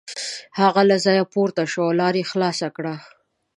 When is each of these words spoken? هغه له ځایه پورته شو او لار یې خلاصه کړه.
هغه 0.59 0.81
له 0.89 0.97
ځایه 1.05 1.23
پورته 1.33 1.63
شو 1.71 1.81
او 1.87 1.91
لار 1.99 2.13
یې 2.19 2.29
خلاصه 2.31 2.67
کړه. 2.75 2.95